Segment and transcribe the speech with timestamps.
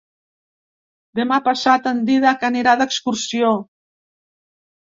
[1.19, 3.55] Demà passat en Dídac anirà d'excursió.